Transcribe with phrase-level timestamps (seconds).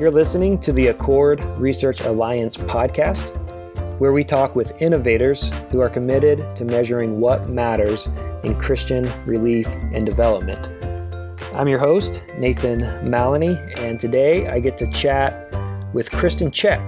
[0.00, 3.36] You're listening to the Accord Research Alliance podcast,
[3.98, 8.08] where we talk with innovators who are committed to measuring what matters
[8.42, 10.58] in Christian relief and development.
[11.54, 15.54] I'm your host, Nathan Mallonee, and today I get to chat
[15.92, 16.80] with Kristen Check.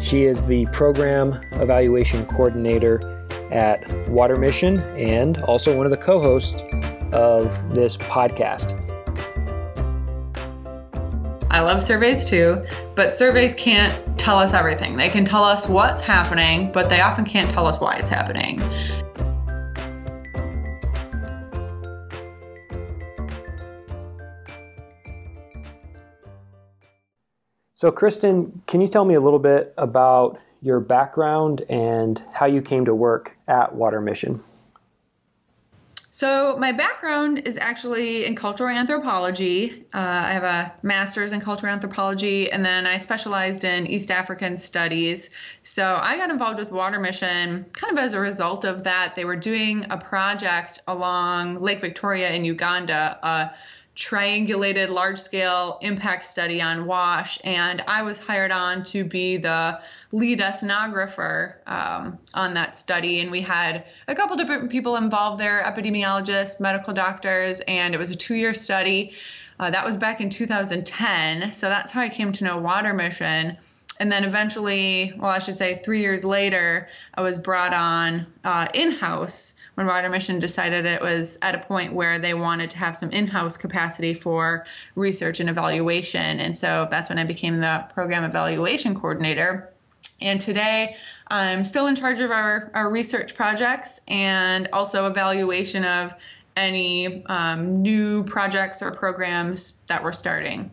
[0.00, 6.18] She is the Program Evaluation Coordinator at Water Mission and also one of the co
[6.18, 6.62] hosts
[7.12, 8.87] of this podcast.
[11.58, 12.64] I love surveys too,
[12.94, 14.96] but surveys can't tell us everything.
[14.96, 18.60] They can tell us what's happening, but they often can't tell us why it's happening.
[27.74, 32.62] So, Kristen, can you tell me a little bit about your background and how you
[32.62, 34.44] came to work at Water Mission?
[36.20, 39.84] So, my background is actually in cultural anthropology.
[39.94, 44.58] Uh, I have a master's in cultural anthropology, and then I specialized in East African
[44.58, 45.30] studies.
[45.62, 49.14] So, I got involved with Water Mission kind of as a result of that.
[49.14, 53.20] They were doing a project along Lake Victoria in Uganda.
[53.22, 53.48] Uh,
[53.98, 59.80] triangulated large scale impact study on WASH, and I was hired on to be the
[60.12, 63.20] lead ethnographer um, on that study.
[63.20, 68.12] And we had a couple different people involved there epidemiologists, medical doctors, and it was
[68.12, 69.14] a two year study.
[69.58, 71.52] Uh, that was back in 2010.
[71.52, 73.56] So that's how I came to know Water Mission
[74.00, 78.68] and then eventually, well, I should say three years later, I was brought on uh,
[78.74, 82.78] in house when Water Mission decided it was at a point where they wanted to
[82.78, 84.64] have some in house capacity for
[84.94, 86.40] research and evaluation.
[86.40, 89.72] And so that's when I became the program evaluation coordinator.
[90.22, 90.96] And today,
[91.28, 96.14] I'm still in charge of our, our research projects and also evaluation of
[96.56, 100.70] any um, new projects or programs that we're starting.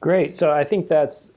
[0.00, 0.34] Great.
[0.34, 1.30] So I think that's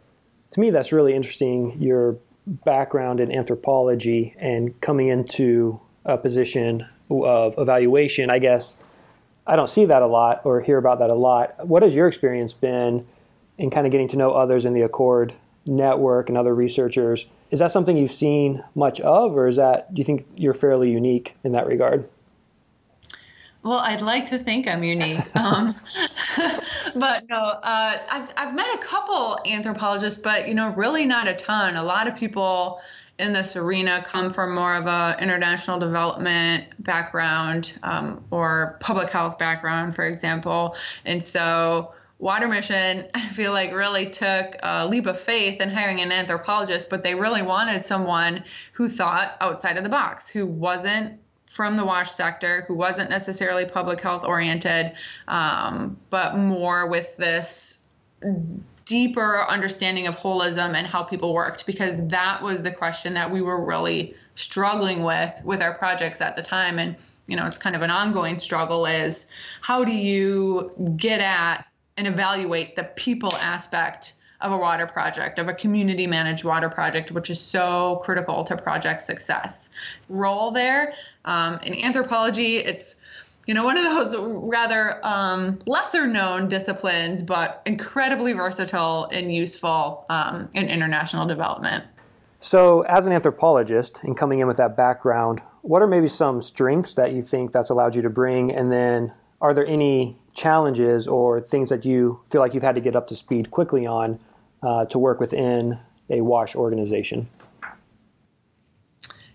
[0.56, 1.82] to me, that's really interesting.
[1.82, 2.16] Your
[2.48, 8.78] background in anthropology and coming into a position of evaluation, I guess
[9.46, 11.68] I don't see that a lot or hear about that a lot.
[11.68, 13.06] What has your experience been
[13.58, 15.34] in kind of getting to know others in the Accord
[15.66, 17.28] network and other researchers?
[17.52, 20.90] Is that something you've seen much of, or is that do you think you're fairly
[20.90, 22.08] unique in that regard?
[23.62, 25.36] Well, I'd like to think I'm unique.
[25.36, 25.76] Um,
[27.00, 31.34] but no, uh, I've, I've met a couple anthropologists, but, you know, really not a
[31.34, 31.76] ton.
[31.76, 32.80] A lot of people
[33.20, 39.38] in this arena come from more of a international development background um, or public health
[39.38, 40.76] background, for example.
[41.06, 46.00] And so Water Mission, I feel like, really took a leap of faith in hiring
[46.00, 51.20] an anthropologist, but they really wanted someone who thought outside of the box, who wasn't
[51.48, 54.92] from the WASH sector who wasn't necessarily public health oriented,
[55.28, 57.88] um, but more with this
[58.86, 63.42] deeper understanding of holism and how people worked, because that was the question that we
[63.42, 66.78] were really struggling with with our projects at the time.
[66.78, 66.96] And,
[67.28, 69.32] you know, it's kind of an ongoing struggle is
[69.62, 71.66] how do you get at
[71.98, 74.14] and evaluate the people aspect
[74.46, 78.56] of a water project, of a community managed water project, which is so critical to
[78.56, 79.72] project success.
[80.08, 80.94] Role there
[81.26, 83.02] um, in anthropology, it's
[83.48, 90.06] you know one of those rather um, lesser known disciplines, but incredibly versatile and useful
[90.10, 91.84] um, in international development.
[92.40, 96.94] So, as an anthropologist and coming in with that background, what are maybe some strengths
[96.94, 98.52] that you think that's allowed you to bring?
[98.52, 102.82] And then, are there any challenges or things that you feel like you've had to
[102.82, 104.20] get up to speed quickly on
[104.66, 107.28] uh, to work within a WASH organization?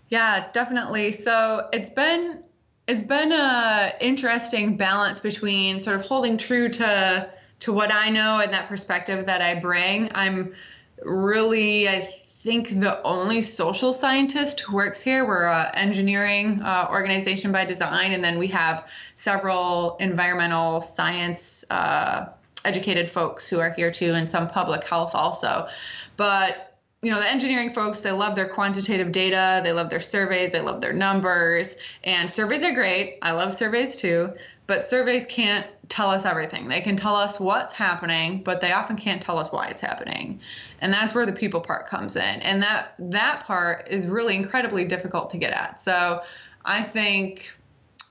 [0.08, 1.12] Yeah, definitely.
[1.12, 2.42] So it's been
[2.88, 7.30] it's been a interesting balance between sort of holding true to
[7.60, 10.10] to what I know and that perspective that I bring.
[10.14, 10.54] I'm
[11.02, 15.26] really, I think, the only social scientist who works here.
[15.26, 22.30] We're an engineering uh, organization by design, and then we have several environmental science uh,
[22.64, 25.68] educated folks who are here too, and some public health also.
[26.16, 26.66] But
[27.02, 30.60] you know, the engineering folks, they love their quantitative data, they love their surveys, they
[30.60, 33.18] love their numbers, and surveys are great.
[33.22, 34.34] I love surveys too,
[34.66, 36.68] but surveys can't tell us everything.
[36.68, 40.40] They can tell us what's happening, but they often can't tell us why it's happening.
[40.82, 42.42] And that's where the people part comes in.
[42.42, 45.80] And that that part is really incredibly difficult to get at.
[45.80, 46.22] So
[46.66, 47.56] I think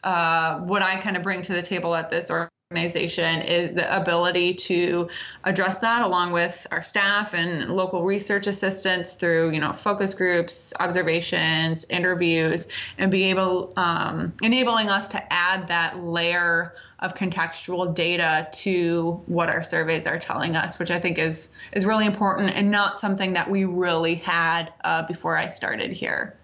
[0.04, 2.32] uh, what I kind of bring to the table at this
[2.72, 5.10] organization is the ability to
[5.44, 10.72] address that along with our staff and local research assistants through you know focus groups
[10.80, 18.48] observations interviews and be able um, enabling us to add that layer of contextual data
[18.52, 22.70] to what our surveys are telling us which i think is is really important and
[22.70, 26.38] not something that we really had uh, before i started here.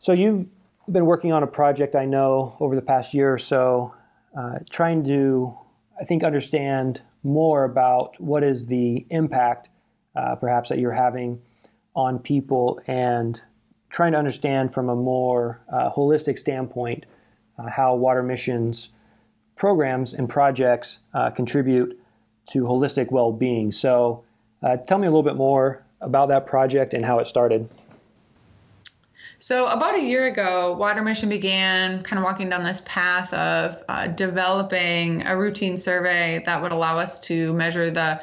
[0.00, 0.50] So you've
[0.92, 3.94] been working on a project i know over the past year or so
[4.36, 5.56] uh, trying to,
[6.00, 9.70] I think, understand more about what is the impact,
[10.16, 11.40] uh, perhaps, that you're having
[11.94, 13.40] on people and
[13.90, 17.06] trying to understand from a more uh, holistic standpoint
[17.58, 18.92] uh, how water missions
[19.56, 21.98] programs and projects uh, contribute
[22.46, 23.70] to holistic well being.
[23.70, 24.24] So,
[24.86, 27.68] tell me a little bit more about that project and how it started.
[29.46, 33.82] So, about a year ago, Water Mission began kind of walking down this path of
[33.90, 38.22] uh, developing a routine survey that would allow us to measure the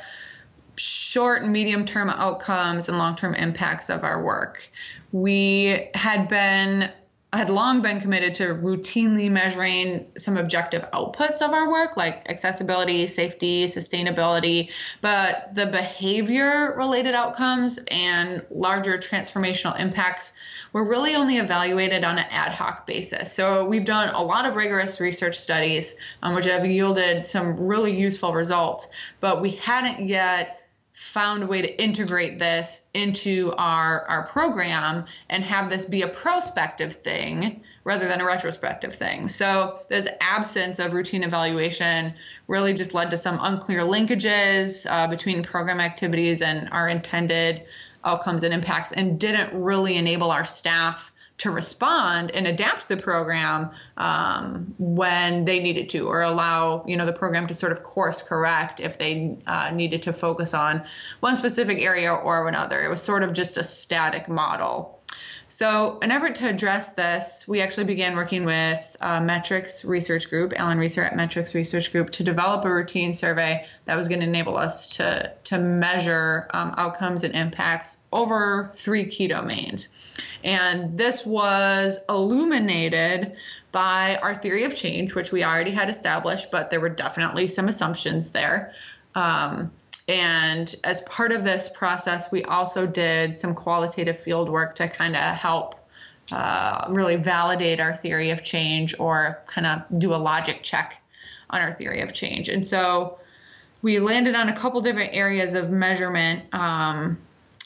[0.78, 4.68] short and medium term outcomes and long term impacts of our work.
[5.12, 6.92] We had been
[7.34, 13.08] had long been committed to routinely measuring some objective outputs of our work, like accessibility,
[13.08, 14.70] safety, sustainability,
[15.00, 20.38] but the behavior related outcomes and larger transformational impacts
[20.74, 23.32] were really only evaluated on an ad hoc basis.
[23.32, 27.98] So we've done a lot of rigorous research studies, um, which have yielded some really
[27.98, 28.88] useful results,
[29.22, 30.61] but we hadn't yet
[30.94, 36.08] found a way to integrate this into our our program and have this be a
[36.08, 39.28] prospective thing rather than a retrospective thing.
[39.28, 42.14] So this absence of routine evaluation
[42.48, 47.64] really just led to some unclear linkages uh, between program activities and our intended
[48.04, 51.12] outcomes and impacts, and didn't really enable our staff
[51.42, 57.06] to respond and adapt the program um, when they needed to, or allow you know
[57.06, 60.84] the program to sort of course correct if they uh, needed to focus on
[61.20, 62.84] one specific area or another.
[62.84, 65.01] It was sort of just a static model.
[65.48, 70.54] So, in effort to address this, we actually began working with uh, Metrix Research Group,
[70.56, 74.28] Alan Reeser at Metrix Research Group, to develop a routine survey that was going to
[74.28, 80.18] enable us to, to measure um, outcomes and impacts over three key domains.
[80.46, 83.36] And this was illuminated
[83.74, 87.68] by our theory of change, which we already had established, but there were definitely some
[87.68, 88.74] assumptions there.
[89.16, 89.72] Um,
[90.08, 95.16] and as part of this process, we also did some qualitative field work to kind
[95.16, 95.76] of help
[96.32, 101.02] uh, really validate our theory of change or kind of do a logic check
[101.50, 102.50] on our theory of change.
[102.50, 103.20] And so
[103.82, 107.18] we landed on a couple different areas of measurement um,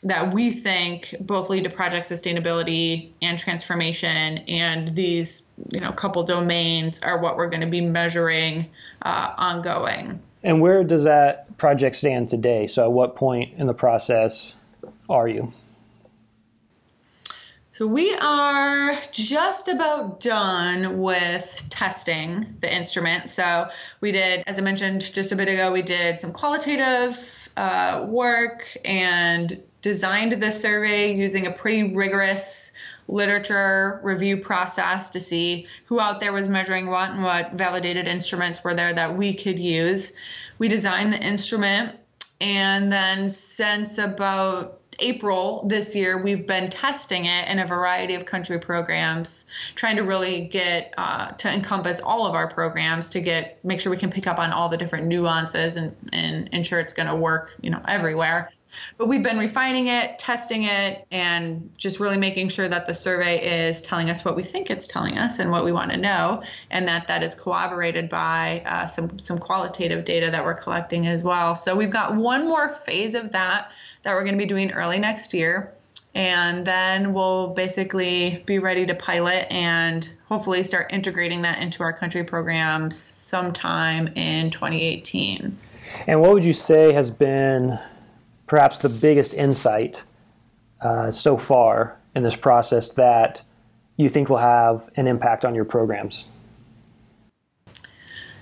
[0.03, 4.39] that we think both lead to project sustainability and transformation.
[4.47, 8.69] And these, you know, couple domains are what we're going to be measuring
[9.01, 10.19] uh, ongoing.
[10.45, 12.67] And where does that project stand today?
[12.67, 14.55] So, at what point in the process
[15.09, 15.51] are you?
[17.71, 23.27] So, we are just about done with testing the instrument.
[23.27, 23.67] So,
[24.01, 28.67] we did, as I mentioned just a bit ago, we did some qualitative uh, work
[28.85, 32.73] and designed the survey using a pretty rigorous
[33.07, 38.63] literature review process to see who out there was measuring what and what validated instruments
[38.63, 40.15] were there that we could use.
[40.57, 41.95] We designed the instrument,
[42.41, 48.25] and then since about April this year, we've been testing it in a variety of
[48.25, 53.63] country programs, trying to really get uh, to encompass all of our programs to get
[53.63, 56.93] make sure we can pick up on all the different nuances and, and ensure it's
[56.93, 58.49] going to work, you know, everywhere.
[58.97, 63.67] But we've been refining it, testing it, and just really making sure that the survey
[63.67, 66.43] is telling us what we think it's telling us and what we want to know,
[66.71, 71.23] and that that is corroborated by uh, some some qualitative data that we're collecting as
[71.23, 71.55] well.
[71.55, 73.71] So we've got one more phase of that
[74.03, 75.73] that we're going to be doing early next year.
[76.13, 81.91] And then we'll basically be ready to pilot and hopefully start integrating that into our
[81.91, 85.57] country program sometime in 2018.
[86.07, 87.77] And what would you say has been
[88.47, 90.03] perhaps the biggest insight
[90.81, 93.41] uh, so far in this process that
[93.97, 96.25] you think will have an impact on your programs?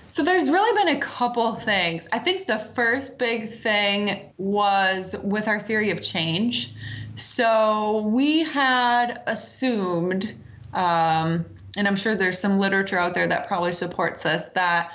[0.08, 2.08] So there's really been a couple things.
[2.12, 6.72] I think the first big thing was with our theory of change.
[7.16, 10.32] So we had assumed,
[10.72, 11.44] um,
[11.76, 14.92] and I'm sure there's some literature out there that probably supports this, that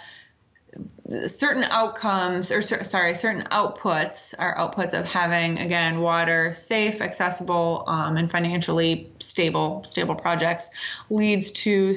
[1.26, 8.16] certain outcomes or sorry certain outputs are outputs of having again water safe accessible um,
[8.16, 10.70] and financially stable stable projects
[11.10, 11.96] leads to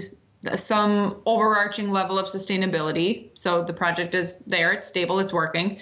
[0.54, 3.28] some overarching level of sustainability.
[3.34, 5.78] So the project is there, it's stable, it's working.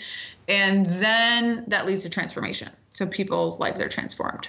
[0.48, 2.68] And then that leads to transformation.
[2.90, 4.48] So people's lives are transformed.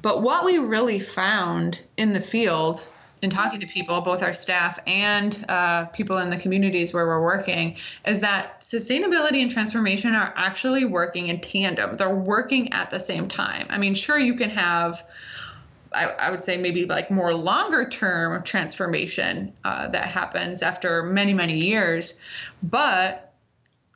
[0.00, 2.86] But what we really found in the field
[3.22, 7.22] in talking to people, both our staff and uh, people in the communities where we're
[7.22, 11.96] working, is that sustainability and transformation are actually working in tandem.
[11.96, 13.68] They're working at the same time.
[13.70, 15.06] I mean, sure, you can have.
[15.94, 21.34] I, I would say maybe like more longer term transformation uh, that happens after many,
[21.34, 22.18] many years.
[22.62, 23.34] But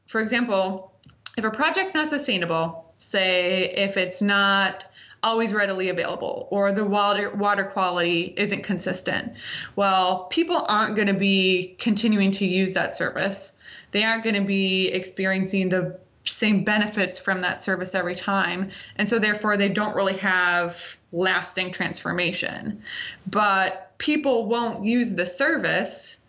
[0.04, 0.92] for example,
[1.38, 4.87] if a project's not sustainable, say if it's not
[5.26, 9.37] always readily available or the water water quality isn't consistent.
[9.75, 13.61] Well, people aren't going to be continuing to use that service.
[13.90, 18.71] They aren't going to be experiencing the same benefits from that service every time.
[18.97, 22.83] And so therefore they don't really have lasting transformation.
[23.26, 26.26] But people won't use the service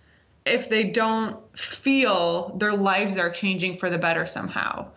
[0.48, 4.88] if they don't feel their lives are changing for the better somehow.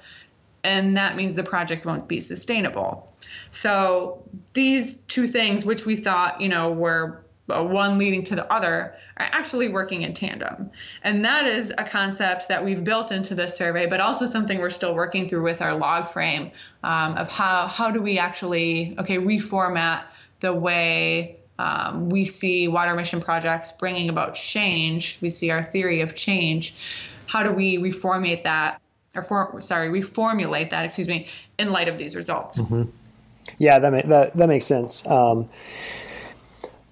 [0.62, 3.12] And that means the project won't be sustainable.
[3.50, 8.94] So these two things, which we thought, you know, were one leading to the other,
[9.16, 10.70] are actually working in tandem.
[11.02, 14.70] And that is a concept that we've built into this survey, but also something we're
[14.70, 16.50] still working through with our log frame
[16.84, 20.04] um, of how, how do we actually, okay, reformat
[20.40, 25.18] the way um, we see water mission projects bringing about change.
[25.20, 26.74] We see our theory of change.
[27.26, 28.80] How do we reformulate that,
[29.14, 31.26] or for, sorry, reformulate that, excuse me,
[31.58, 32.60] in light of these results?
[32.60, 32.90] Mm-hmm.
[33.58, 35.06] Yeah, that, that, that makes sense.
[35.06, 35.48] Um,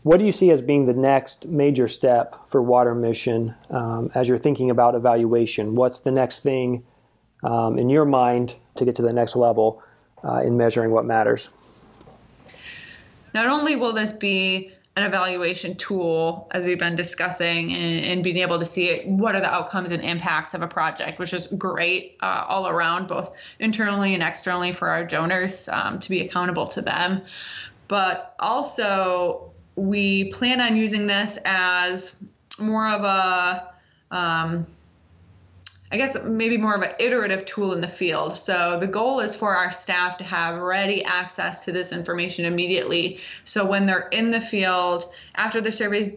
[0.03, 4.29] what do you see as being the next major step for Water Mission um, as
[4.29, 5.75] you're thinking about evaluation?
[5.75, 6.85] What's the next thing
[7.43, 9.83] um, in your mind to get to the next level
[10.25, 11.51] uh, in measuring what matters?
[13.35, 18.39] Not only will this be an evaluation tool, as we've been discussing, and, and, being
[18.39, 22.17] able to see what are the outcomes and impacts of a project, which is great
[22.21, 26.83] uh, all around, both internally and externally for our donors um, to be accountable to
[26.83, 27.23] them.
[27.87, 32.29] But also, we plan on using this as
[32.59, 33.69] more of a
[34.11, 34.67] um,
[35.91, 38.37] I guess maybe more of an iterative tool in the field.
[38.37, 43.21] So the goal is for our staff to have ready access to this information immediately.
[43.45, 45.05] So when they're in the field,
[45.35, 46.11] after the survey's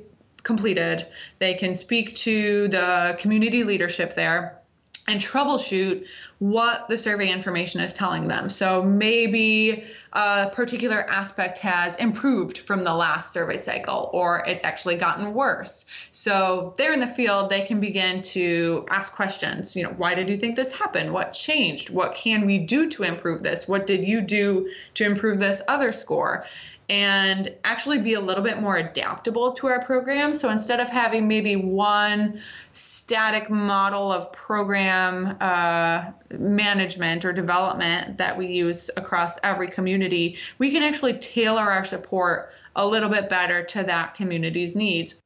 [0.43, 1.07] completed,
[1.39, 4.60] they can speak to the community leadership there
[5.07, 6.05] and troubleshoot
[6.39, 8.49] what the survey information is telling them.
[8.49, 14.97] So maybe a particular aspect has improved from the last survey cycle or it's actually
[14.97, 15.85] gotten worse.
[16.11, 19.75] So they're in the field, they can begin to ask questions.
[19.75, 21.13] You know, why did you think this happened?
[21.13, 21.89] What changed?
[21.91, 23.67] What can we do to improve this?
[23.67, 26.45] What did you do to improve this other score?
[26.91, 30.33] And actually be a little bit more adaptable to our program.
[30.33, 32.41] So instead of having maybe one
[32.73, 40.69] static model of program uh, management or development that we use across every community, we
[40.69, 45.23] can actually tailor our support a little bit better to that community's needs.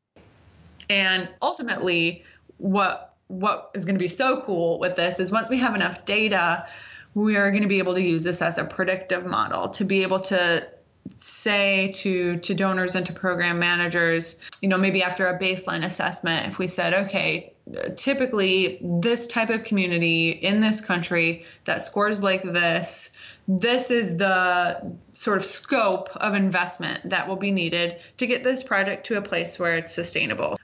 [0.88, 2.24] And ultimately,
[2.60, 6.05] what what is going to be so cool with this is once we have enough
[6.05, 6.67] data,
[7.15, 10.03] we are going to be able to use this as a predictive model to be
[10.03, 10.67] able to
[11.17, 16.47] say to to donors and to program managers you know maybe after a baseline assessment
[16.47, 17.53] if we said okay
[17.95, 24.97] typically this type of community in this country that scores like this this is the
[25.13, 29.21] sort of scope of investment that will be needed to get this project to a
[29.21, 30.57] place where it's sustainable.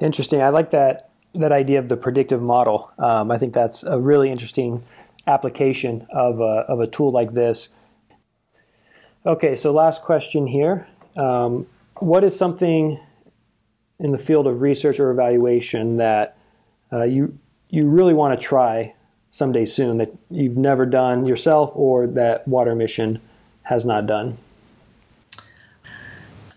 [0.00, 0.40] Interesting.
[0.42, 2.90] I like that that idea of the predictive model.
[2.98, 4.82] Um, i think that's a really interesting
[5.26, 7.68] application of a, of a tool like this
[9.26, 10.86] Okay, so last question here.
[11.16, 13.00] Um, what is something
[13.98, 16.38] in the field of research or evaluation that
[16.92, 18.94] uh, you you really want to try
[19.30, 23.20] someday soon that you've never done yourself or that Water Mission
[23.64, 24.38] has not done?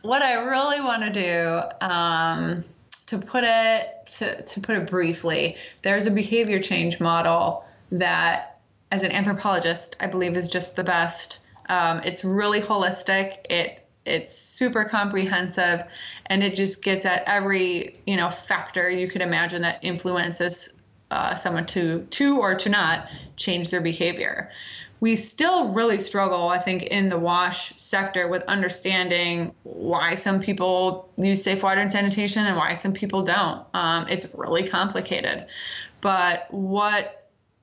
[0.03, 2.63] What I really want to do, um,
[3.07, 8.59] to put it to, to put it briefly, there's a behavior change model that,
[8.91, 11.39] as an anthropologist, I believe is just the best
[11.71, 13.37] um, it's really holistic.
[13.49, 15.83] It it's super comprehensive,
[16.25, 21.33] and it just gets at every you know factor you could imagine that influences uh,
[21.33, 24.51] someone to to or to not change their behavior.
[24.99, 31.09] We still really struggle, I think, in the wash sector with understanding why some people
[31.17, 33.65] use safe water and sanitation and why some people don't.
[33.73, 35.47] Um, it's really complicated.
[36.01, 37.20] But what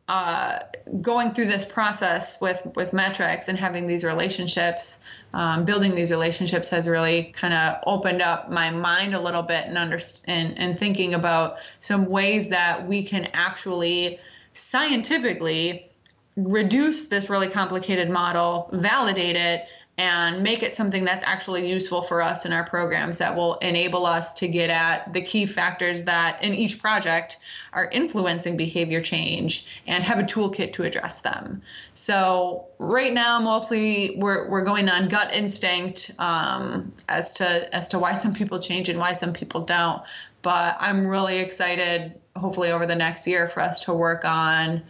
[0.08, 0.58] uh,
[1.02, 6.70] going through this process with with Metrix and having these relationships, um, building these relationships
[6.70, 10.78] has really kind of opened up my mind a little bit and understand and, and
[10.78, 14.18] thinking about some ways that we can actually
[14.54, 15.90] scientifically
[16.36, 19.66] reduce this really complicated model, validate it,
[19.98, 24.06] and make it something that's actually useful for us in our programs that will enable
[24.06, 27.38] us to get at the key factors that in each project
[27.72, 31.60] are influencing behavior change and have a toolkit to address them.
[31.94, 37.98] So right now, mostly we're, we're going on gut instinct um, as to as to
[37.98, 40.00] why some people change and why some people don't.
[40.42, 44.84] But I'm really excited, hopefully over the next year, for us to work on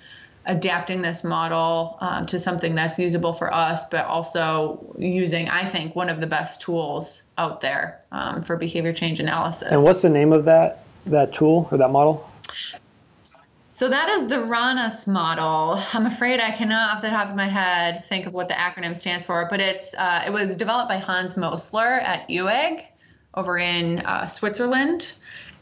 [0.48, 5.94] adapting this model um, to something that's usable for us, but also using, I think,
[5.94, 9.70] one of the best tools out there um, for behavior change analysis.
[9.70, 12.28] And what's the name of that that tool or that model?
[13.22, 15.78] So that is the RANAS model.
[15.94, 18.96] I'm afraid I cannot, off the top of my head, think of what the acronym
[18.96, 22.84] stands for, but it's uh, it was developed by Hans Mosler at Eawag
[23.34, 25.14] over in uh, Switzerland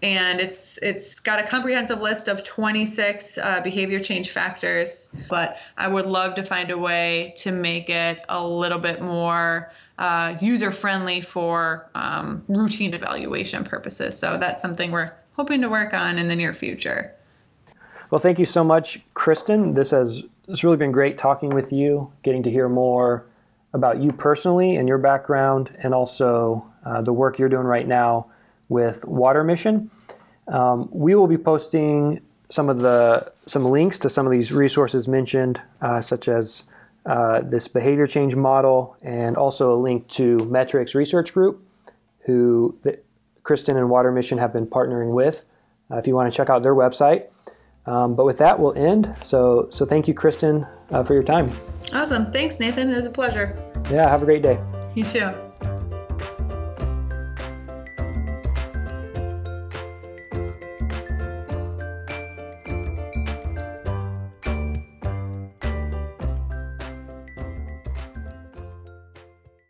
[0.02, 5.88] and it's it's got a comprehensive list of 26 uh, behavior change factors but i
[5.88, 10.70] would love to find a way to make it a little bit more uh, user
[10.70, 14.18] friendly for um, routine evaluation purposes.
[14.18, 17.14] So that's something we're hoping to work on in the near future.
[18.10, 19.74] Well thank you so much kristen.
[19.74, 23.26] This has it's really been great talking with you getting to hear more
[23.72, 28.26] about you personally and your background and also uh, the work you're doing right now
[28.68, 29.90] with Water Mission.
[30.48, 35.08] Um, we will be posting some of the some links to some of these resources
[35.08, 36.64] mentioned, uh, such as
[37.04, 41.62] uh, this behavior change model, and also a link to Metrix Research Group,
[42.20, 42.98] who the,
[43.42, 45.44] Kristen and Water Mission have been partnering with.
[45.90, 47.26] Uh, if you want to check out their website.
[47.86, 49.14] Um, but with that, we'll end.
[49.22, 51.48] So, so thank you, Kristen, uh, for your time.
[51.92, 52.32] Awesome.
[52.32, 52.90] Thanks, Nathan.
[52.90, 53.56] It was a pleasure.
[53.90, 54.08] Yeah.
[54.08, 54.60] Have a great day.
[54.96, 55.45] You too.